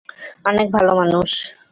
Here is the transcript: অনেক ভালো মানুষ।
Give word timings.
অনেক 0.45 0.67
ভালো 0.71 0.91
মানুষ। 0.95 1.29